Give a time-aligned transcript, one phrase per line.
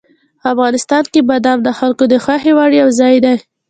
[0.51, 3.35] افغانستان کې بادام د خلکو د خوښې وړ یو ځای دی.